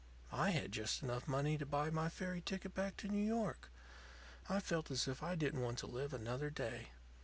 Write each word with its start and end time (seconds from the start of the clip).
"I 0.33 0.49
had 0.49 0.71
just 0.71 1.03
enough 1.03 1.27
money 1.27 1.59
to 1.59 1.65
buy 1.67 1.91
my 1.91 2.09
ferry 2.09 2.41
ticket 2.41 2.73
back 2.73 2.97
to 2.97 3.07
New 3.07 3.21
York. 3.23 3.69
I 4.49 4.59
felt 4.59 4.89
as 4.89 5.07
if 5.07 5.21
I 5.21 5.35
didn't 5.35 5.61
want 5.61 5.77
to 5.77 5.85
live 5.85 6.11
another 6.11 6.49
day. 6.49 6.87